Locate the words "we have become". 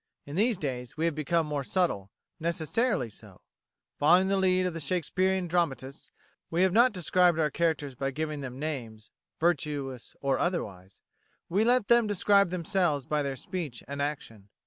0.97-1.45